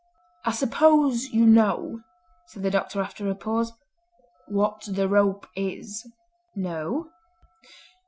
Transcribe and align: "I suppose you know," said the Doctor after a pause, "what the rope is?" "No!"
"I 0.45 0.51
suppose 0.53 1.25
you 1.27 1.45
know," 1.45 2.01
said 2.47 2.63
the 2.63 2.71
Doctor 2.71 3.01
after 3.01 3.29
a 3.29 3.35
pause, 3.35 3.71
"what 4.47 4.81
the 4.87 5.07
rope 5.07 5.45
is?" 5.55 6.11
"No!" 6.55 7.11